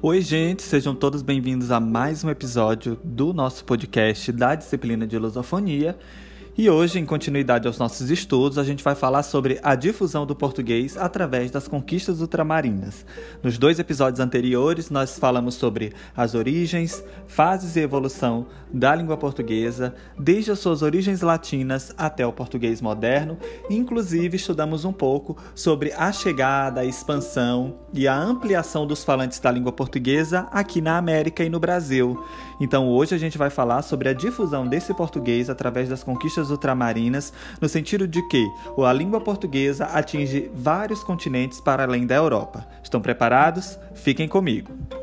[0.00, 5.18] Oi, gente, sejam todos bem-vindos a mais um episódio do nosso podcast da disciplina de
[5.18, 5.98] lusofonia.
[6.60, 10.34] E hoje, em continuidade aos nossos estudos, a gente vai falar sobre a difusão do
[10.34, 13.06] português através das conquistas ultramarinas.
[13.40, 19.94] Nos dois episódios anteriores, nós falamos sobre as origens, fases e evolução da língua portuguesa,
[20.18, 23.38] desde as suas origens latinas até o português moderno.
[23.70, 29.52] Inclusive, estudamos um pouco sobre a chegada, a expansão e a ampliação dos falantes da
[29.52, 32.20] língua portuguesa aqui na América e no Brasil.
[32.60, 37.32] Então, hoje a gente vai falar sobre a difusão desse português através das conquistas ultramarinas,
[37.60, 38.46] no sentido de que
[38.86, 42.66] a língua portuguesa atinge vários continentes para além da Europa.
[42.82, 43.78] Estão preparados?
[43.94, 44.97] Fiquem comigo!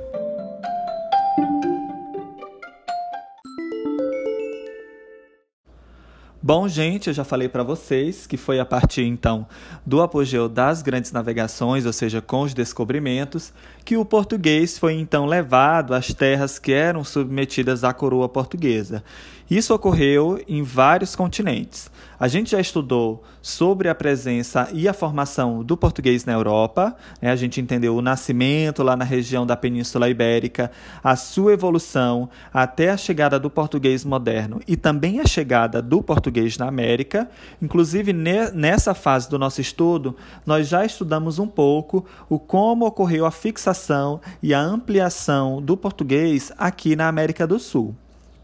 [6.48, 9.48] Bom, gente, eu já falei para vocês que foi a partir então
[9.84, 13.52] do apogeu das grandes navegações, ou seja, com os descobrimentos,
[13.84, 19.04] que o português foi então levado às terras que eram submetidas à coroa portuguesa.
[19.50, 21.90] Isso ocorreu em vários continentes.
[22.18, 27.30] A gente já estudou sobre a presença e a formação do português na Europa, né?
[27.30, 30.72] a gente entendeu o nascimento lá na região da Península Ibérica,
[31.04, 36.58] a sua evolução até a chegada do português moderno e também a chegada do português
[36.58, 37.30] na América.
[37.62, 43.32] Inclusive, nessa fase do nosso estudo, nós já estudamos um pouco o como ocorreu a
[43.32, 47.94] fixação e a ampliação do português aqui na América do Sul.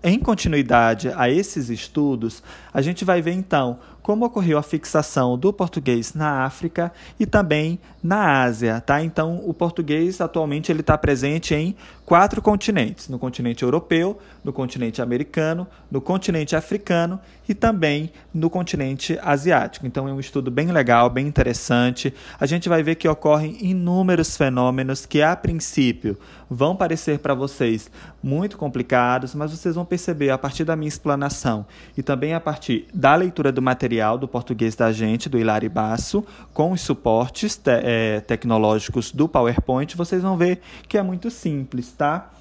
[0.04, 2.42] Em continuidade a esses estudos,
[2.74, 7.80] a gente vai ver então como ocorreu a fixação do português na África e também
[8.02, 9.04] na Ásia, tá?
[9.04, 15.02] Então, o português atualmente ele está presente em quatro continentes: no continente europeu, no continente
[15.02, 19.86] americano, no continente africano e também no continente asiático.
[19.86, 22.14] Então, é um estudo bem legal, bem interessante.
[22.40, 26.18] A gente vai ver que ocorrem inúmeros fenômenos que, a princípio,
[26.50, 27.90] vão parecer para vocês
[28.22, 31.66] muito complicados, mas vocês vão perceber a partir da minha explanação
[31.98, 36.24] e também a partir da leitura do material do português da gente, do Hilari Basso,
[36.54, 41.92] com os suportes te é, tecnológicos do PowerPoint, vocês vão ver que é muito simples,
[41.92, 42.32] tá?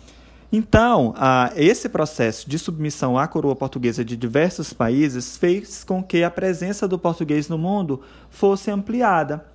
[0.52, 1.14] Então,
[1.54, 6.88] esse processo de submissão à coroa portuguesa de diversos países fez com que a presença
[6.88, 9.46] do português no mundo fosse ampliada.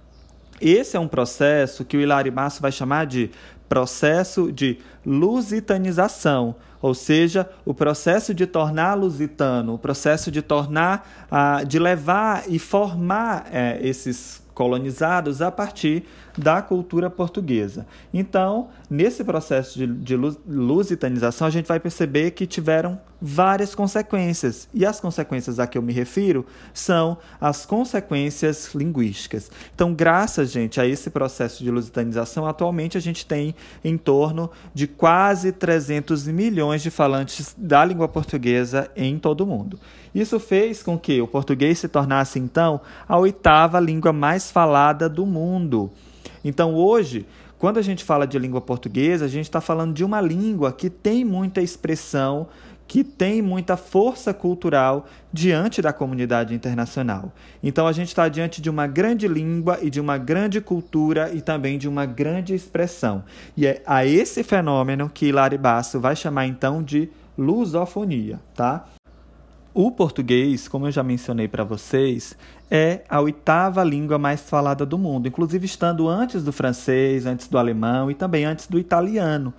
[0.62, 3.30] Esse é um processo que o Hilari Basso vai chamar de
[3.68, 11.66] processo de lusitanização, ou seja, o processo de tornar lusitano, o processo de tornar, uh,
[11.66, 16.06] de levar e formar uh, esses colonizados a partir
[16.38, 17.85] da cultura portuguesa.
[18.13, 24.68] Então, nesse processo de, de lusitanização, a gente vai perceber que tiveram várias consequências.
[24.73, 29.50] E as consequências a que eu me refiro são as consequências linguísticas.
[29.73, 34.88] Então, graças, gente, a esse processo de lusitanização, atualmente a gente tem em torno de
[34.88, 39.79] quase 300 milhões de falantes da língua portuguesa em todo o mundo.
[40.13, 45.25] Isso fez com que o português se tornasse, então, a oitava língua mais falada do
[45.25, 45.91] mundo.
[46.46, 47.26] Então, hoje,
[47.58, 50.92] quando a gente fala de língua portuguesa, a gente está falando de uma língua que
[50.92, 52.48] tem muita expressão,
[52.88, 57.34] que tem muita força cultural diante da comunidade internacional.
[57.64, 61.42] Então, a gente está diante de uma grande língua e de uma grande cultura e
[61.42, 63.24] também de uma grande expressão.
[63.58, 68.86] E é a esse fenômeno que Hilari Basso vai chamar então de lusofonia, tá?
[69.78, 72.34] O português, como eu já mencionei para vocês,
[72.72, 77.58] é a oitava língua mais falada do mundo, inclusive estando antes do francês, antes do
[77.58, 79.53] alemão e também antes do italiano.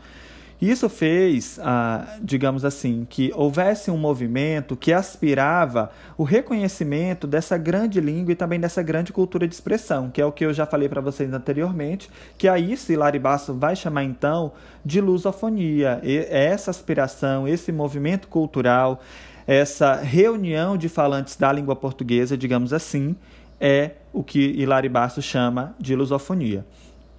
[0.59, 8.00] Isso fez, ah, digamos assim, que houvesse um movimento que aspirava o reconhecimento dessa grande
[8.00, 10.88] língua e também dessa grande cultura de expressão, que é o que eu já falei
[10.88, 16.00] para vocês anteriormente, que aí Hilari Basso vai chamar então de lusofonia.
[16.03, 19.03] E essa aspiração, esse movimento cultural,
[19.47, 23.15] essa reunião de falantes da língua portuguesa, digamos assim,
[23.61, 26.67] é o que Hilari Basso chama de lusofonia.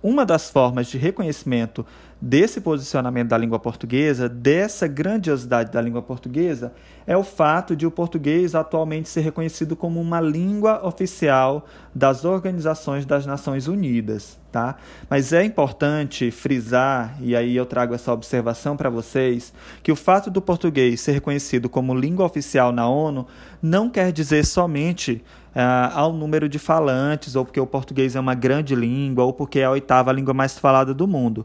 [0.07, 1.85] Uma das formas de reconhecimento
[2.21, 6.71] desse posicionamento da língua portuguesa, dessa grandiosidade da língua portuguesa,
[7.05, 13.05] é o fato de o português atualmente ser reconhecido como uma língua oficial das organizações
[13.05, 14.77] das Nações Unidas, tá?
[15.09, 19.53] Mas é importante frisar, e aí eu trago essa observação para vocês,
[19.83, 23.27] que o fato do português ser reconhecido como língua oficial na ONU
[23.61, 25.21] não quer dizer somente
[25.57, 29.59] uh, ao número de falantes, ou porque o português é uma grande língua, ou porque
[29.59, 31.43] é a oitava língua mais falada do mundo.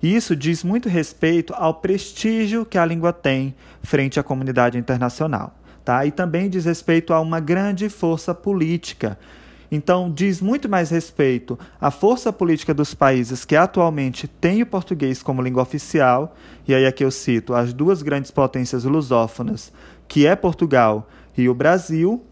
[0.00, 3.52] Isso diz muito respeito ao prestígio que a língua tem
[3.82, 5.52] frente à comunidade internacional.
[5.84, 6.06] Tá?
[6.06, 9.18] E também diz respeito a uma grande força política.
[9.70, 15.22] Então, diz muito mais respeito à força política dos países que atualmente têm o português
[15.22, 16.34] como língua oficial,
[16.66, 19.72] e aí aqui eu cito as duas grandes potências lusófonas,
[20.06, 22.22] que é Portugal e o Brasil.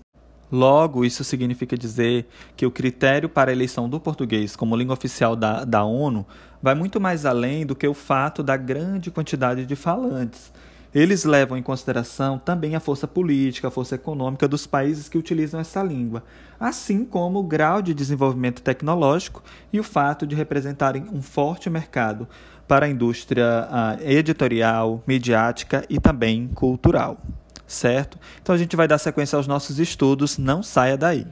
[0.51, 5.35] Logo, isso significa dizer que o critério para a eleição do português como língua oficial
[5.35, 6.27] da, da ONU
[6.63, 10.53] vai muito mais além do que o fato da grande quantidade de falantes
[10.99, 15.61] eles levam em consideração também a força política, a força econômica dos países que utilizam
[15.61, 16.25] essa língua,
[16.59, 22.27] assim como o grau de desenvolvimento tecnológico e o fato de representarem um forte mercado
[22.67, 27.19] para a indústria uh, editorial, mediática e também cultural.
[27.67, 28.19] Certo?
[28.41, 31.27] Então a gente vai dar sequência aos nossos estudos, não saia daí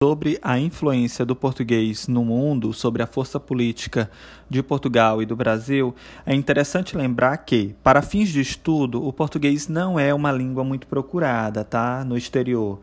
[0.00, 4.08] sobre a influência do português no mundo, sobre a força política
[4.48, 5.92] de Portugal e do Brasil,
[6.24, 10.86] é interessante lembrar que, para fins de estudo, o português não é uma língua muito
[10.86, 12.78] procurada, tá, no exterior.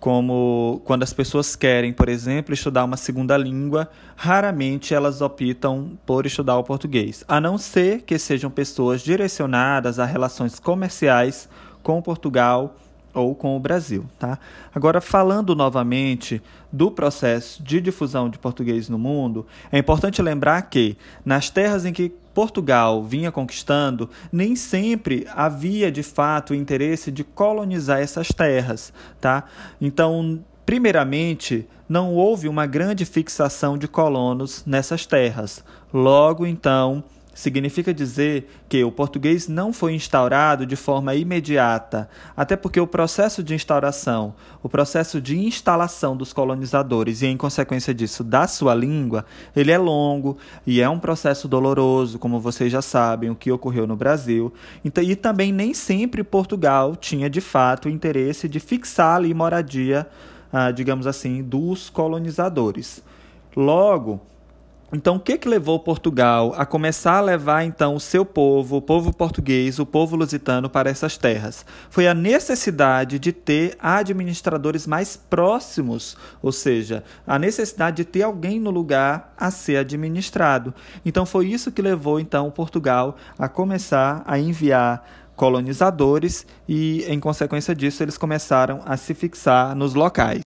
[0.00, 6.24] Como quando as pessoas querem, por exemplo, estudar uma segunda língua, raramente elas optam por
[6.24, 11.48] estudar o português, a não ser que sejam pessoas direcionadas a relações comerciais
[11.82, 12.76] com Portugal
[13.14, 14.38] ou com o Brasil, tá?
[14.74, 20.96] Agora falando novamente do processo de difusão de português no mundo, é importante lembrar que
[21.24, 27.24] nas terras em que Portugal vinha conquistando, nem sempre havia de fato o interesse de
[27.24, 29.44] colonizar essas terras, tá?
[29.80, 35.64] Então, primeiramente, não houve uma grande fixação de colonos nessas terras.
[35.92, 37.02] Logo, então,
[37.38, 43.44] significa dizer que o português não foi instaurado de forma imediata, até porque o processo
[43.44, 49.24] de instauração, o processo de instalação dos colonizadores e, em consequência disso, da sua língua,
[49.54, 50.36] ele é longo
[50.66, 54.52] e é um processo doloroso, como vocês já sabem, o que ocorreu no Brasil.
[54.84, 60.08] Então, e também nem sempre Portugal tinha, de fato, o interesse de fixar ali moradia,
[60.52, 63.00] ah, digamos assim, dos colonizadores.
[63.54, 64.20] Logo,
[64.90, 68.82] então, o que, que levou Portugal a começar a levar então o seu povo, o
[68.82, 71.64] povo português, o povo lusitano para essas terras?
[71.90, 78.58] Foi a necessidade de ter administradores mais próximos, ou seja, a necessidade de ter alguém
[78.58, 80.72] no lugar a ser administrado.
[81.04, 85.04] Então, foi isso que levou então Portugal a começar a enviar
[85.36, 90.40] colonizadores e, em consequência disso, eles começaram a se fixar nos locais.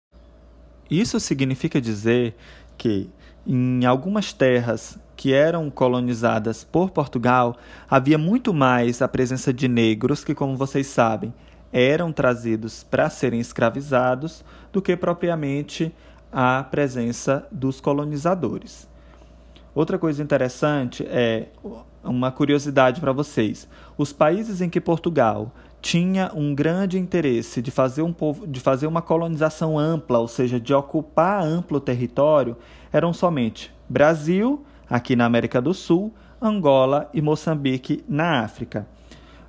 [0.90, 2.34] Isso significa dizer
[2.76, 3.08] que
[3.46, 7.56] em algumas terras que eram colonizadas por Portugal,
[7.88, 11.32] havia muito mais a presença de negros que, como vocês sabem,
[11.72, 15.94] eram trazidos para serem escravizados do que propriamente
[16.32, 18.88] a presença dos colonizadores.
[19.74, 21.48] Outra coisa interessante é
[22.04, 23.68] uma curiosidade para vocês.
[23.96, 25.52] Os países em que Portugal
[25.82, 30.60] tinha um grande interesse de fazer, um povo, de fazer uma colonização ampla, ou seja,
[30.60, 32.56] de ocupar amplo território,
[32.92, 38.86] eram somente Brasil, aqui na América do Sul, Angola e Moçambique, na África.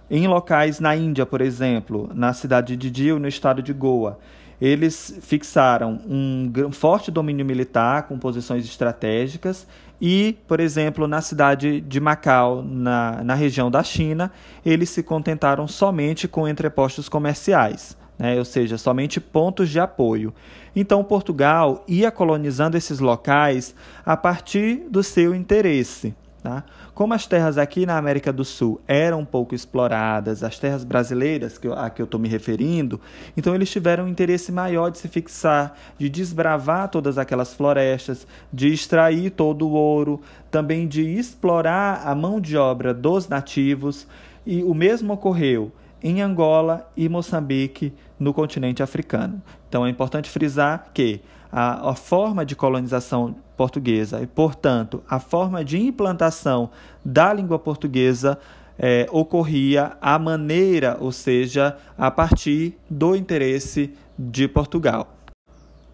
[0.09, 4.18] Em locais na Índia, por exemplo, na cidade de Dio, no estado de Goa,
[4.59, 9.68] eles fixaram um forte domínio militar com posições estratégicas
[10.05, 14.33] e, por exemplo, na cidade de Macau, na, na região da China,
[14.65, 18.38] eles se contentaram somente com entrepostos comerciais, né?
[18.38, 20.33] ou seja, somente pontos de apoio.
[20.75, 23.73] Então, Portugal ia colonizando esses locais
[24.05, 26.13] a partir do seu interesse.
[26.43, 26.62] Tá?
[26.93, 31.65] Como as terras aqui na América do Sul eram pouco exploradas, as terras brasileiras que
[31.65, 33.00] eu, a que eu estou me referindo,
[33.38, 38.67] então eles tiveram um interesse maior de se fixar, de desbravar todas aquelas florestas, de
[38.73, 40.19] extrair todo o ouro,
[40.51, 44.05] também de explorar a mão de obra dos nativos.
[44.45, 45.71] E o mesmo ocorreu
[46.03, 49.41] em Angola e Moçambique, no continente africano.
[49.69, 51.21] Então é importante frisar que
[51.53, 56.72] a, a forma de colonização portuguesa e, portanto, a forma de implantação
[57.05, 58.39] da língua portuguesa
[58.77, 65.15] é, ocorria à maneira, ou seja, a partir do interesse de Portugal.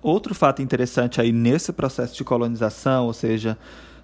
[0.01, 3.57] Outro fato interessante aí nesse processo de colonização, ou seja,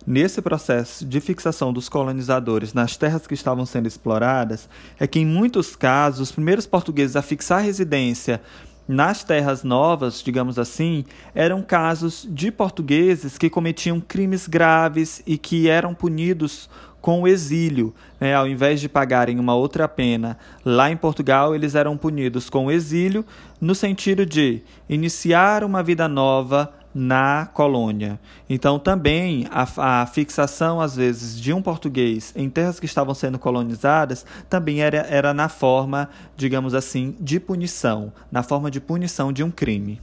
[0.05, 4.67] nesse processo de fixação dos colonizadores nas terras que estavam sendo exploradas,
[4.99, 8.41] é que em muitos casos os primeiros portugueses a fixar residência
[8.87, 15.67] nas terras novas, digamos assim, eram casos de portugueses que cometiam crimes graves e que
[15.67, 16.69] eram punidos
[17.01, 17.93] com o exílio.
[18.19, 18.33] Né?
[18.33, 22.71] Ao invés de pagarem uma outra pena lá em Portugal, eles eram punidos com o
[22.71, 23.25] exílio,
[23.61, 28.17] no sentido de iniciar uma vida nova na colônia.
[28.49, 33.37] Então, também a, a, fixação, às vezes, de um português em terras que estavam sendo
[33.37, 39.43] colonizadas também era, era na forma, digamos assim, de punição, na forma de punição de
[39.43, 40.01] um crime.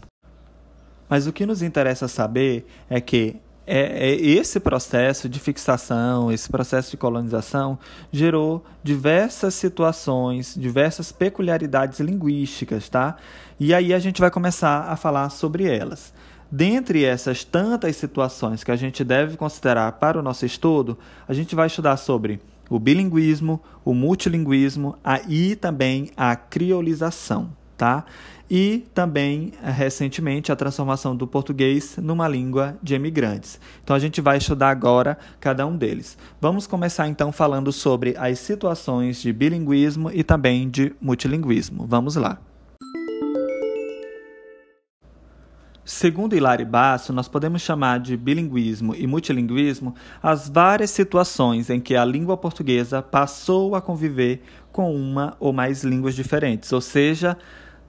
[1.09, 6.49] Mas o que nos interessa saber é que é, é, esse processo de fixação, esse
[6.51, 7.79] processo de colonização,
[8.11, 13.17] gerou diversas situações, diversas peculiaridades linguísticas, tá?
[13.59, 16.13] E aí a gente vai começar a falar sobre elas.
[16.55, 21.55] Dentre essas tantas situações que a gente deve considerar para o nosso estudo, a gente
[21.55, 24.95] vai estudar sobre o bilinguismo, o multilinguismo
[25.27, 28.05] e também a criolização, tá?
[28.51, 33.59] e também, eh, recentemente, a transformação do português numa língua de emigrantes.
[33.83, 36.19] Então, a gente vai estudar agora cada um deles.
[36.39, 41.87] Vamos começar então falando sobre as situações de bilinguismo e também de multilinguismo.
[41.87, 42.39] Vamos lá.
[45.85, 51.97] Segundo Hilary Basso, nós podemos chamar de bilinguismo e multilinguismo as várias situações em que
[51.97, 57.37] a língua portuguesa passou a conviver com uma ou mais línguas diferentes, ou seja,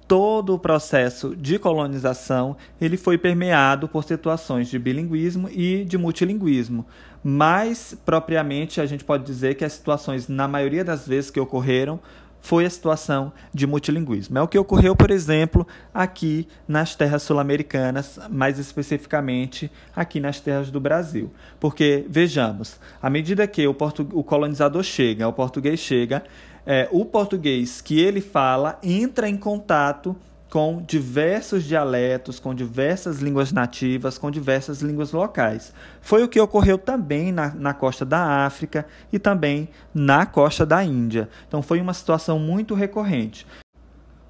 [0.08, 6.88] todo o processo de colonização ele foi permeado por situações de bilinguismo e de multilinguismo.
[7.24, 12.00] Mais propriamente, a gente pode dizer que as situações, na maioria das vezes que ocorreram,
[12.44, 14.38] foi a situação de multilinguismo.
[14.38, 20.70] É o que ocorreu, por exemplo, aqui nas terras sul-americanas, mais especificamente aqui nas terras
[20.70, 21.32] do Brasil.
[21.58, 23.72] Porque, vejamos, à medida que o,
[24.12, 26.22] o colonizador chega, o português chega,
[26.66, 30.14] é, o português que ele fala entra em contato
[30.54, 35.74] com diversos dialetos, com diversas línguas nativas, com diversas línguas locais.
[36.00, 40.84] Foi o que ocorreu também na, na costa da África e também na costa da
[40.84, 41.28] Índia.
[41.48, 43.48] Então foi uma situação muito recorrente.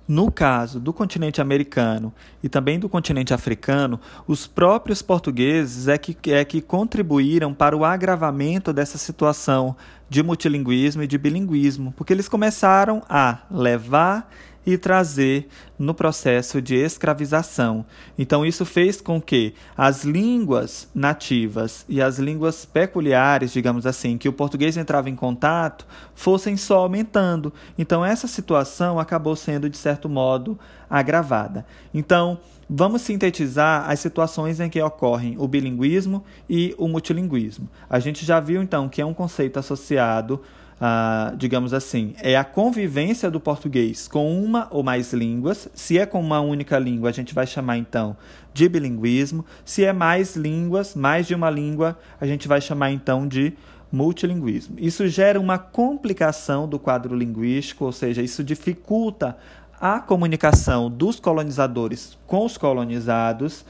[0.08, 6.16] No caso do continente americano e também do continente africano, os próprios portugueses é que,
[6.32, 9.76] é que contribuíram para o agravamento dessa situação
[10.10, 14.30] de multilinguismo e de bilinguismo, porque eles começaram a levar
[14.66, 17.86] e trazer no processo de escravização.
[18.18, 24.30] Então, isso fez com que as línguas nativas e as línguas peculiares, digamos assim, que
[24.30, 27.54] o português entrava em contato, fossem só aumentando.
[27.78, 30.58] Então, essa situação acabou sendo, de certo modo,
[30.90, 31.66] agravada.
[31.94, 32.40] Então,
[32.70, 37.70] vamos sintetizar as situações em que ocorrem o bilinguismo e o multilinguismo.
[37.90, 40.42] A gente já viu, então, que é um conceito associado
[40.86, 45.70] ah, digamos assim, é a convivência do português com uma ou mais línguas.
[45.74, 48.18] Se é com uma única língua, a gente vai chamar então
[48.54, 49.46] de bilinguismo.
[49.64, 53.54] Se é mais línguas, mais de uma língua, a gente vai chamar então de
[53.90, 54.76] multilinguismo.
[54.78, 59.38] Isso gera uma complicação do quadro linguístico, ou seja, isso dificulta
[59.80, 63.64] a comunicação dos colonizadores com os colonizados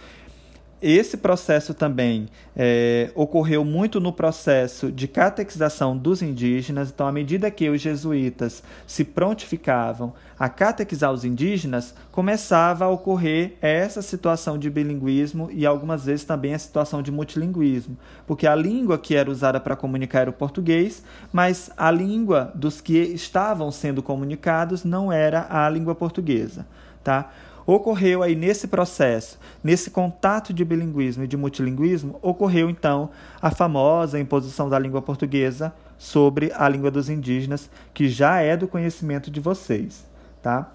[0.83, 6.89] esse processo também é, ocorreu muito no processo de catequização dos indígenas.
[6.89, 13.53] Então, à medida que os jesuítas se prontificavam a catequizar os indígenas, começava a ocorrer
[13.61, 17.97] essa situação de bilinguismo e algumas vezes também a situação de multilinguismo,
[18.27, 22.81] porque a língua que era usada para comunicar era o português, mas a língua dos
[22.81, 26.67] que estavam sendo comunicados não era a língua portuguesa,
[27.01, 27.31] tá?
[27.65, 33.09] Ocorreu aí nesse processo, nesse contato de bilinguismo e de multilinguismo, ocorreu então
[33.41, 38.67] a famosa imposição da língua portuguesa sobre a língua dos indígenas, que já é do
[38.67, 40.05] conhecimento de vocês,
[40.41, 40.71] tá?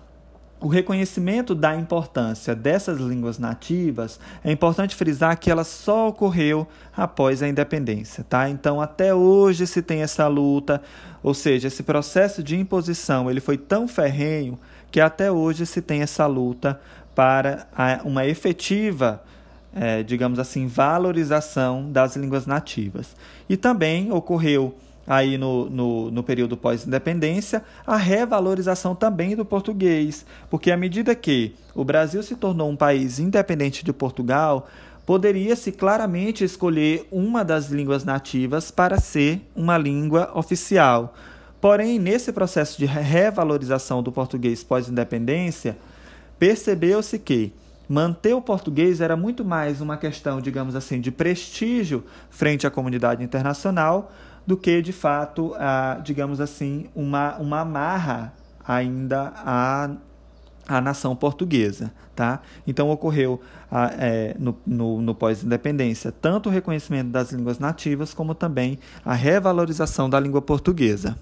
[0.61, 6.67] O reconhecimento da importância dessas línguas nativas é importante frisar que ela só ocorreu
[6.97, 8.51] após a independência, tá?
[8.51, 10.83] Então até hoje se tem essa luta,
[11.23, 14.59] ou seja, esse processo de imposição, ele foi tão ferrenho
[14.91, 16.81] que até hoje se tem essa luta
[17.15, 17.67] para
[18.05, 19.23] uma efetiva,
[19.75, 23.17] é, digamos assim, valorização das línguas nativas.
[23.49, 24.75] E também ocorreu
[25.09, 31.55] aí no, no, no período pós-independência, a revalorização também do português, porque à medida que
[31.75, 34.69] o Brasil se tornou um país independente de Portugal,
[35.07, 41.15] poderia-se claramente escolher uma das línguas nativas para ser uma língua oficial.
[41.61, 45.77] Porém, nesse processo de revalorização do português pós-independência,
[46.39, 47.53] percebeu-se que
[47.89, 53.25] manter o português era muito mais uma questão, digamos assim, de prestígio frente à comunidade
[53.25, 54.13] internacional
[54.47, 58.33] do que, de fato, a, digamos assim, uma, uma amarra
[58.67, 59.91] ainda à,
[60.69, 61.93] à nação portuguesa.
[62.15, 62.41] Tá?
[62.67, 68.35] Então, ocorreu a, é, no, no, no pós-independência tanto o reconhecimento das línguas nativas como
[68.35, 71.17] também a revalorização da língua portuguesa.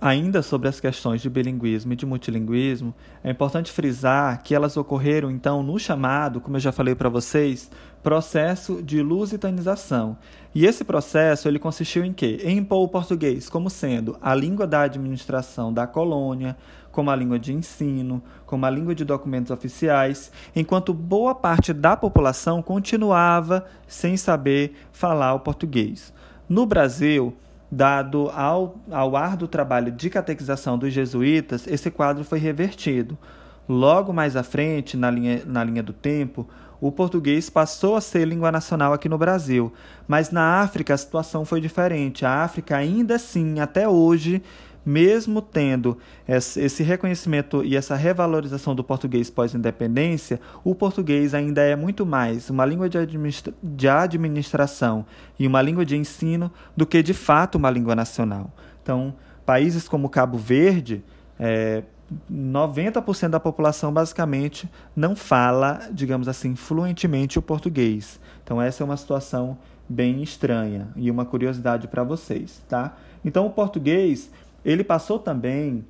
[0.00, 5.30] Ainda sobre as questões de bilinguismo e de multilinguismo, é importante frisar que elas ocorreram
[5.30, 7.70] então no chamado, como eu já falei para vocês,
[8.02, 10.16] processo de lusitanização.
[10.54, 12.40] E esse processo ele consistiu em quê?
[12.42, 16.56] Em impor o português como sendo a língua da administração da colônia,
[16.90, 21.94] como a língua de ensino, como a língua de documentos oficiais, enquanto boa parte da
[21.94, 26.10] população continuava sem saber falar o português.
[26.48, 27.36] No Brasil,
[27.70, 33.16] Dado ao, ao árduo trabalho de catequização dos jesuítas, esse quadro foi revertido.
[33.68, 36.48] Logo mais à frente, na linha, na linha do tempo,
[36.80, 39.72] o português passou a ser língua nacional aqui no Brasil.
[40.08, 42.24] Mas na África a situação foi diferente.
[42.26, 44.42] A África, ainda assim, até hoje,
[44.84, 52.06] mesmo tendo esse reconhecimento e essa revalorização do português pós-independência, o português ainda é muito
[52.06, 55.04] mais uma língua de, administra de administração
[55.38, 58.50] e uma língua de ensino do que de fato uma língua nacional.
[58.82, 61.04] Então, países como Cabo Verde,
[61.38, 61.82] é,
[62.30, 68.20] 90% da população basicamente não fala, digamos assim, fluentemente o português.
[68.42, 69.58] Então essa é uma situação
[69.88, 72.96] bem estranha e uma curiosidade para vocês, tá?
[73.24, 74.30] Então o português
[74.64, 75.84] ele passou também,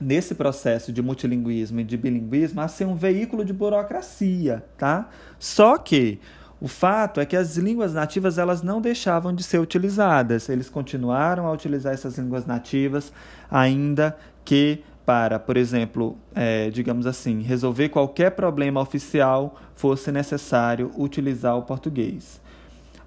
[0.00, 5.08] nesse processo de multilinguismo e de bilinguismo, a ser um veículo de burocracia, tá?
[5.38, 6.18] Só que
[6.60, 10.48] o fato é que as línguas nativas elas não deixavam de ser utilizadas.
[10.48, 13.12] Eles continuaram a utilizar essas línguas nativas,
[13.50, 21.56] ainda que para, por exemplo, é, digamos assim, resolver qualquer problema oficial fosse necessário utilizar
[21.56, 22.40] o português.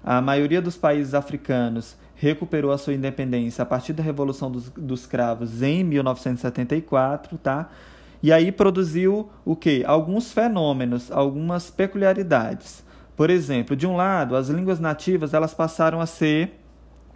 [0.04, 5.06] A maioria dos países africanos recuperou a sua independência a partir da Revolução dos, dos
[5.06, 7.68] Cravos em 1974, tá?
[8.22, 9.84] E aí produziu o quê?
[9.86, 12.84] Alguns fenômenos, algumas peculiaridades.
[13.14, 16.52] Por exemplo, de um lado, as línguas nativas elas passaram a ser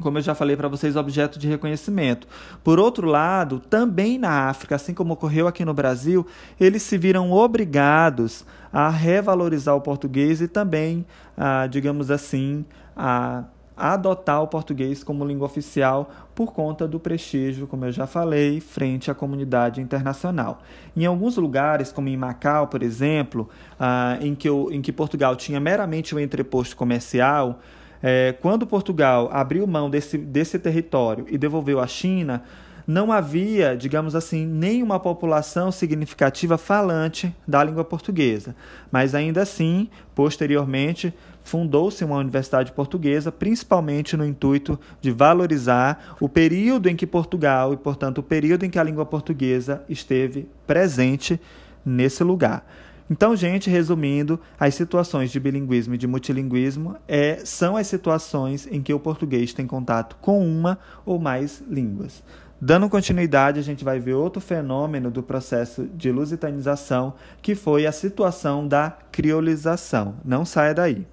[0.01, 2.27] como eu já falei para vocês, objeto de reconhecimento.
[2.65, 6.27] Por outro lado, também na África, assim como ocorreu aqui no Brasil,
[6.59, 11.05] eles se viram obrigados a revalorizar o português e também,
[11.37, 12.65] a, digamos assim,
[12.97, 13.45] a
[13.81, 19.11] adotar o português como língua oficial por conta do prestígio, como eu já falei, frente
[19.11, 20.63] à comunidade internacional.
[20.97, 25.61] Em alguns lugares, como em Macau, por exemplo, ah, em, que em que Portugal tinha
[25.61, 27.61] meramente um entreposto comercial,
[28.03, 32.43] é, quando Portugal abriu mão desse, desse território e devolveu à China,
[32.87, 38.57] não havia, digamos assim, nenhuma população significativa falante da língua portuguesa.
[38.91, 46.89] Mas ainda assim, posteriormente, fundou-se uma universidade portuguesa, principalmente no intuito de valorizar o período
[46.89, 51.41] em que Portugal e, portanto, o período em que a língua portuguesa esteve presente
[51.85, 52.65] nesse lugar.
[53.11, 58.81] Então, gente, resumindo, as situações de bilinguismo e de multilinguismo é, são as situações em
[58.81, 62.23] que o português tem contato com uma ou mais línguas.
[62.61, 67.91] Dando continuidade, a gente vai ver outro fenômeno do processo de lusitanização, que foi a
[67.91, 70.15] situação da criolização.
[70.25, 71.07] Não saia daí.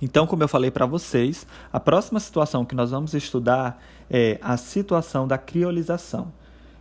[0.00, 4.56] Então, como eu falei para vocês, a próxima situação que nós vamos estudar é a
[4.56, 6.32] situação da criolização.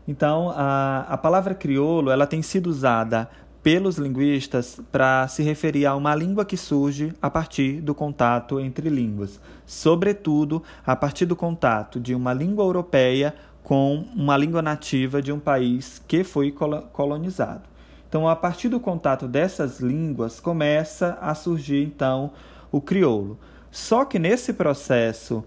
[0.08, 3.30] Então, a, a palavra crioulo ela tem sido usada
[3.64, 8.88] pelos linguistas para se referir a uma língua que surge a partir do contato entre
[8.88, 15.34] línguas, sobretudo a partir do contato de uma língua europeia com uma língua nativa de
[15.34, 16.54] um país que foi
[16.94, 17.64] colonizado.
[18.08, 22.32] Então, a partir do contato dessas línguas, começa a surgir então
[22.72, 23.38] o crioulo.
[23.72, 25.44] Só que nesse processo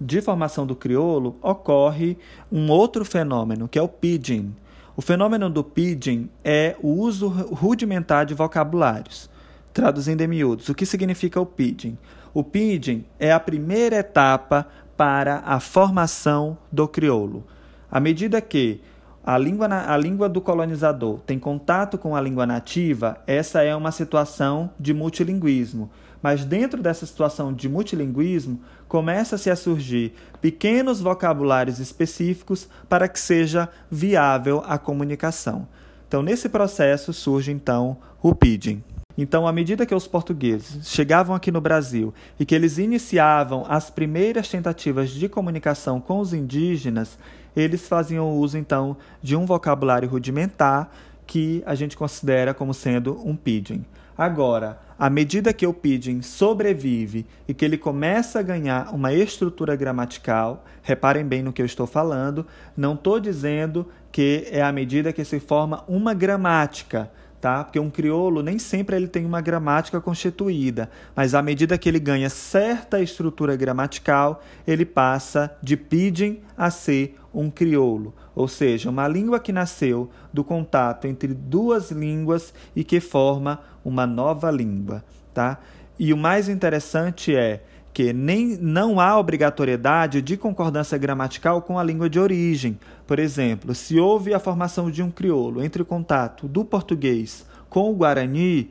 [0.00, 2.18] de formação do crioulo ocorre
[2.50, 4.54] um outro fenômeno, que é o pidgin.
[4.96, 9.30] O fenômeno do pidgin é o uso rudimentar de vocabulários.
[9.72, 11.96] Traduzindo em miúdos, o que significa o pidgin?
[12.34, 17.44] O pidgin é a primeira etapa para a formação do crioulo.
[17.90, 18.80] À medida que
[19.24, 23.92] a língua, a língua do colonizador tem contato com a língua nativa, essa é uma
[23.92, 25.90] situação de multilinguismo.
[26.22, 33.68] Mas dentro dessa situação de multilinguismo, começa-se a surgir pequenos vocabulários específicos para que seja
[33.90, 35.66] viável a comunicação.
[36.06, 38.82] Então, nesse processo surge então o pidgin.
[39.16, 43.90] Então, à medida que os portugueses chegavam aqui no Brasil e que eles iniciavam as
[43.90, 47.18] primeiras tentativas de comunicação com os indígenas,
[47.54, 50.90] eles faziam uso então de um vocabulário rudimentar
[51.26, 53.84] que a gente considera como sendo um pidgin.
[54.16, 59.74] Agora, à medida que o pidgin sobrevive e que ele começa a ganhar uma estrutura
[59.74, 65.12] gramatical, reparem bem no que eu estou falando, não estou dizendo que é à medida
[65.12, 67.10] que se forma uma gramática,
[67.40, 67.64] tá?
[67.64, 71.98] Porque um crioulo nem sempre ele tem uma gramática constituída, mas à medida que ele
[71.98, 79.06] ganha certa estrutura gramatical, ele passa de pidgin a ser um crioulo, ou seja, uma
[79.06, 85.58] língua que nasceu do contato entre duas línguas e que forma uma nova língua, tá?
[85.98, 91.84] E o mais interessante é que nem, não há obrigatoriedade de concordância gramatical com a
[91.84, 92.78] língua de origem.
[93.06, 97.90] Por exemplo, se houve a formação de um crioulo entre o contato do português com
[97.90, 98.70] o guarani,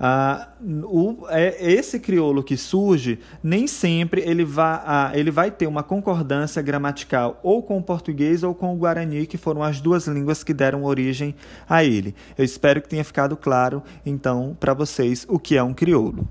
[0.00, 5.66] ah, o, é, esse crioulo que surge, nem sempre ele vai, ah, ele vai ter
[5.66, 10.06] uma concordância gramatical ou com o português ou com o guarani, que foram as duas
[10.06, 11.34] línguas que deram origem
[11.68, 12.14] a ele.
[12.36, 16.28] Eu espero que tenha ficado claro, então, para vocês o que é um crioulo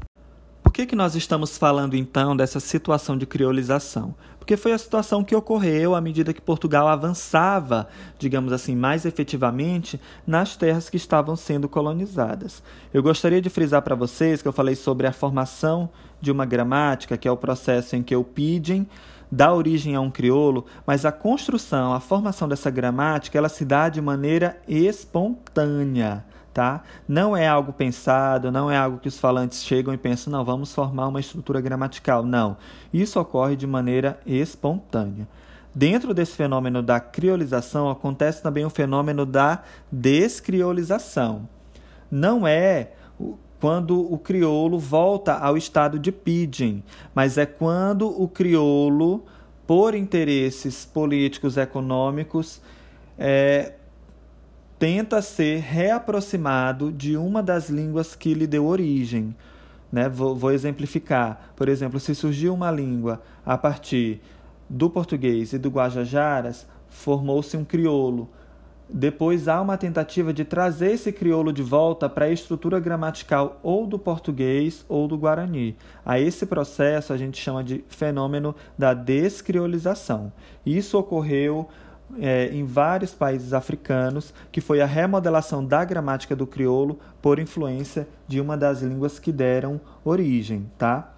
[0.78, 4.14] que, que nós estamos falando então dessa situação de criolização?
[4.48, 10.00] Porque foi a situação que ocorreu à medida que Portugal avançava, digamos assim, mais efetivamente
[10.26, 12.64] nas terras que estavam sendo colonizadas.
[12.94, 15.90] Eu gostaria de frisar para vocês que eu falei sobre a formação
[16.22, 18.88] de uma gramática, que é o processo em que o pidgin
[19.30, 23.90] dá origem a um crioulo, mas a construção, a formação dessa gramática, ela se dá
[23.90, 26.24] de maneira espontânea
[26.58, 26.82] tá?
[27.08, 30.74] Não é algo pensado, não é algo que os falantes chegam e pensam, não, vamos
[30.74, 32.26] formar uma estrutura gramatical.
[32.26, 32.58] Não.
[32.92, 35.28] Isso ocorre de maneira espontânea.
[35.76, 41.48] Dentro desse fenômeno da criolização acontece também o fenômeno da descriolização.
[42.10, 42.94] Não é
[43.60, 49.24] quando o crioulo volta ao estado de pidgin, mas é quando o crioulo,
[49.68, 52.60] por interesses políticos econômicos,
[53.16, 53.74] é,
[54.80, 59.36] tenta ser reaproximado de uma das línguas que lhe deu origem.
[59.92, 60.08] Né?
[60.08, 61.52] Vou, vou exemplificar.
[61.56, 64.22] Por exemplo, se surgiu uma língua a partir
[64.70, 68.30] do português e do guajajaras, formou-se um crioulo.
[68.90, 73.86] Depois há uma tentativa de trazer esse crioulo de volta para a estrutura gramatical ou
[73.86, 75.76] do português ou do guarani.
[76.06, 80.32] A esse processo a gente chama de fenômeno da descriolização.
[80.66, 81.68] Isso ocorreu
[82.20, 88.08] é, em vários países africanos, que foi a remodelação da gramática do crioulo por influência
[88.28, 91.14] de uma das línguas que deram origem, tá?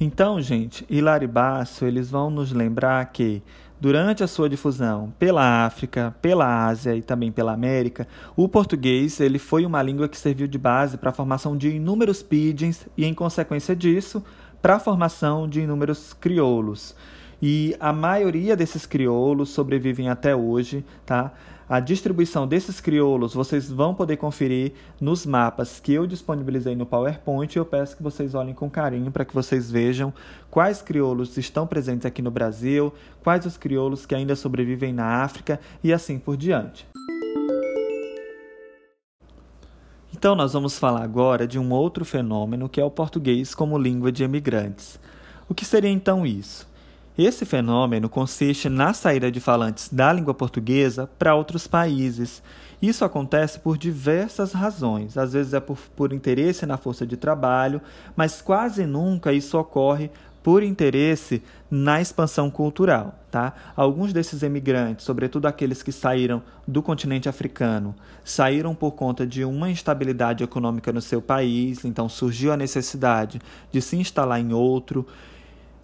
[0.00, 3.42] Então, gente, Hilary Basso, eles vão nos lembrar que
[3.78, 9.38] durante a sua difusão pela África, pela Ásia e também pela América, o português ele
[9.38, 13.12] foi uma língua que serviu de base para a formação de inúmeros pidgins e, em
[13.12, 14.24] consequência disso,
[14.62, 16.94] para a formação de inúmeros crioulos.
[17.42, 21.32] E a maioria desses crioulos sobrevivem até hoje, tá?
[21.68, 27.56] A distribuição desses crioulos vocês vão poder conferir nos mapas que eu disponibilizei no PowerPoint.
[27.56, 30.12] Eu peço que vocês olhem com carinho para que vocês vejam
[30.50, 35.60] quais crioulos estão presentes aqui no Brasil, quais os crioulos que ainda sobrevivem na África
[35.82, 36.88] e assim por diante.
[40.12, 44.10] Então, nós vamos falar agora de um outro fenômeno que é o português como língua
[44.10, 44.98] de emigrantes.
[45.48, 46.69] O que seria então isso?
[47.22, 52.42] Esse fenômeno consiste na saída de falantes da língua portuguesa para outros países.
[52.80, 55.18] Isso acontece por diversas razões.
[55.18, 57.82] Às vezes é por, por interesse na força de trabalho,
[58.16, 60.10] mas quase nunca isso ocorre
[60.42, 63.14] por interesse na expansão cultural.
[63.30, 63.52] Tá?
[63.76, 69.68] Alguns desses emigrantes, sobretudo aqueles que saíram do continente africano, saíram por conta de uma
[69.68, 75.06] instabilidade econômica no seu país, então surgiu a necessidade de se instalar em outro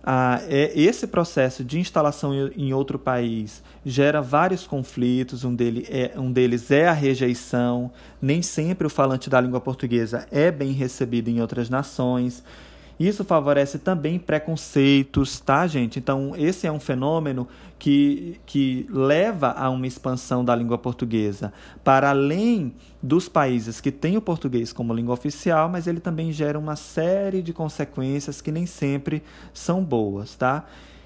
[0.08, 5.42] ah, é, esse processo de instalação em outro país gera vários conflitos.
[5.42, 7.90] Um, dele é, um deles é a rejeição.
[8.22, 12.44] Nem sempre o falante da língua portuguesa é bem recebido em outras nações.
[12.98, 15.98] Isso favorece também preconceitos, tá, gente?
[15.98, 17.46] Então, esse é um fenômeno
[17.78, 21.52] que, que leva a uma expansão da língua portuguesa
[21.84, 26.58] para além dos países que têm o português como língua oficial, mas ele também gera
[26.58, 30.64] uma série de consequências que nem sempre são boas, tá?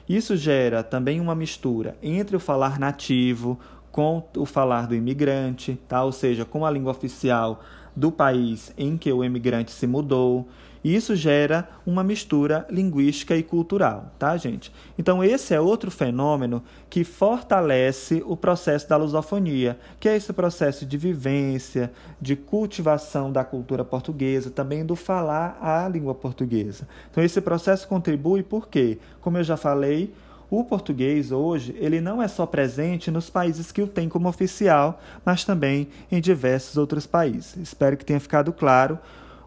[0.09, 3.59] Isso gera também uma mistura entre o falar nativo
[3.91, 6.05] com o falar do imigrante, tá?
[6.05, 7.61] Ou seja, com a língua oficial
[7.95, 10.49] do país em que o imigrante se mudou.
[10.83, 14.73] E isso gera uma mistura linguística e cultural, tá, gente?
[14.99, 20.87] Então, esse é outro fenômeno que fortalece o processo da lusofonia, que é esse processo
[20.87, 26.89] de vivência, de cultivação da cultura portuguesa, também do falar a língua portuguesa.
[27.11, 30.15] Então, esse processo contribui porque, como eu já falei,
[30.51, 35.01] o português hoje, ele não é só presente nos países que o têm como oficial,
[35.25, 37.57] mas também em diversos outros países.
[37.57, 38.99] Espero que tenha ficado claro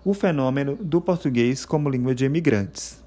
[0.06, 3.04] o fenômeno do português como língua de imigrantes.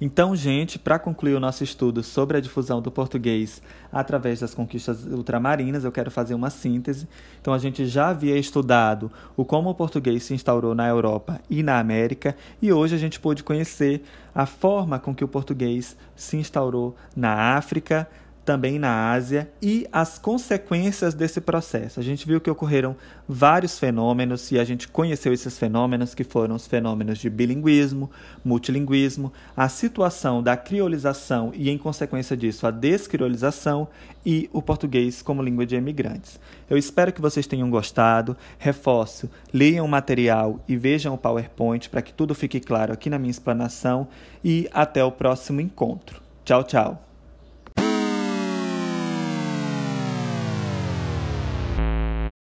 [0.00, 3.62] Então, gente, para concluir o nosso estudo sobre a difusão do português
[3.92, 7.08] através das conquistas ultramarinas, eu quero fazer uma síntese.
[7.40, 11.62] Então, a gente já havia estudado o como o português se instaurou na Europa e
[11.62, 14.02] na América, e hoje a gente pôde conhecer
[14.34, 18.06] a forma com que o português se instaurou na África,
[18.44, 21.98] também na Ásia e as consequências desse processo.
[21.98, 22.94] A gente viu que ocorreram
[23.28, 28.10] vários fenômenos e a gente conheceu esses fenômenos, que foram os fenômenos de bilinguismo,
[28.44, 33.88] multilinguismo, a situação da criolização e, em consequência disso, a descriolização
[34.24, 36.38] e o português como língua de imigrantes.
[36.68, 38.36] Eu espero que vocês tenham gostado.
[38.58, 43.18] Reforço, leiam o material e vejam o PowerPoint para que tudo fique claro aqui na
[43.18, 44.08] minha explanação
[44.42, 46.22] e até o próximo encontro.
[46.44, 47.13] Tchau, tchau.